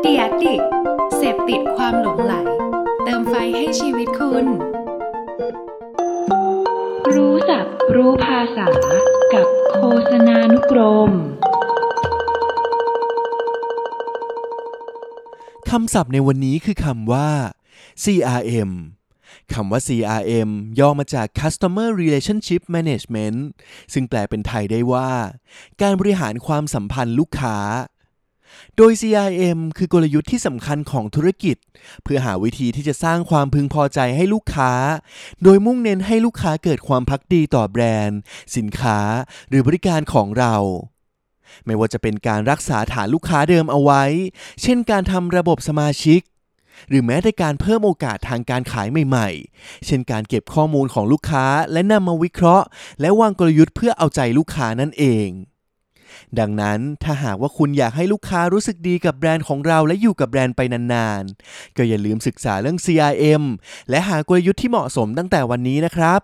[0.00, 0.60] เดียดิก
[1.16, 2.34] เสพติดความหลงไหล
[3.04, 4.46] เติมไฟให้ชีวิตคุณ
[7.14, 8.66] รู้ศัพท์รู้ภาษา
[9.34, 11.10] กับโฆษณานุกรม
[15.70, 17.30] คำศัพท์ในวันนี้คือคำว่า
[18.02, 18.70] CRM
[19.52, 23.38] คำว่า CRM ย่อมาจาก Customer Relationship Management
[23.92, 25.10] ซึ่งแปลเป็นไทยได้ว่า
[25.82, 27.58] การบริหารความสัมพันธ์ลูกค้า
[28.76, 31.56] โดย CRM คือกลยุทธ์ที่สำคัญของธุรกิจ
[32.02, 34.72] เพื่อหาวิธีที่จะสร้างความพึงพอใจให้ลูกค้า
[35.42, 38.18] โดยมุ่งเน้นให้ลูกค้าเกิดความพักดีต่อแบรนด์
[38.56, 38.98] สินค้า
[39.48, 40.54] หรือบริการของเรา
[41.66, 44.04] ไม่ว่าจะเป็นการรักษาฐานลูกค้าเดิมเอาไว้
[44.62, 46.20] เช่นการทำระบบสมาชิก
[46.88, 52.66] หรือแม้แต่การเพิ่มโอกาสทางการขายใหม่ๆ เช่นการเก็บข้อมูลของลูกค้าและนำมาวิเคราะห์
[53.00, 55.28] และวางกลยุทธ์เพื่อเอาใจลูกค้านั่นเอง
[56.38, 63.44] ดังนั้นถ้าหากว่าคุณอยากให้ลูกค้ารู้สึกดีกับแบรนด์ของเราและอยู่กับแบรนด์ไปนานๆ ก็อย่าลืมศึกษาเรื่อง CRM
[63.90, 66.20] และหากลยุทธ์ที่เหมาะสมตั้งแต่วันนี้นะครับ